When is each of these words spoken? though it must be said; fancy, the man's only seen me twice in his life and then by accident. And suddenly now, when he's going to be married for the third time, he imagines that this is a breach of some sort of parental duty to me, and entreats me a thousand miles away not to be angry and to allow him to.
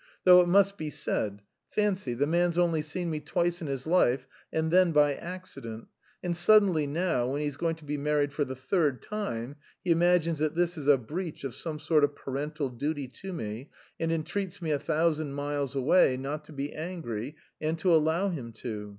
though 0.23 0.41
it 0.41 0.47
must 0.47 0.77
be 0.79 0.89
said; 0.89 1.43
fancy, 1.69 2.15
the 2.15 2.25
man's 2.25 2.57
only 2.57 2.81
seen 2.81 3.07
me 3.11 3.19
twice 3.19 3.61
in 3.61 3.67
his 3.67 3.85
life 3.85 4.25
and 4.51 4.71
then 4.71 4.91
by 4.91 5.13
accident. 5.13 5.87
And 6.23 6.35
suddenly 6.35 6.87
now, 6.87 7.27
when 7.29 7.41
he's 7.43 7.55
going 7.55 7.75
to 7.75 7.85
be 7.85 7.99
married 7.99 8.33
for 8.33 8.43
the 8.43 8.55
third 8.55 9.03
time, 9.03 9.57
he 9.83 9.91
imagines 9.91 10.39
that 10.39 10.55
this 10.55 10.75
is 10.75 10.87
a 10.87 10.97
breach 10.97 11.43
of 11.43 11.53
some 11.53 11.77
sort 11.79 12.03
of 12.03 12.15
parental 12.15 12.69
duty 12.69 13.07
to 13.21 13.31
me, 13.31 13.69
and 13.99 14.11
entreats 14.11 14.59
me 14.59 14.71
a 14.71 14.79
thousand 14.79 15.33
miles 15.35 15.75
away 15.75 16.17
not 16.17 16.45
to 16.45 16.51
be 16.51 16.73
angry 16.73 17.35
and 17.61 17.77
to 17.77 17.93
allow 17.93 18.29
him 18.29 18.53
to. 18.53 18.89